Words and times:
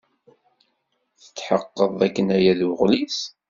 Tetḥeqqed 1.21 1.91
dakken 1.99 2.27
aya 2.37 2.53
d 2.59 2.61
uɣlis? 2.69 3.19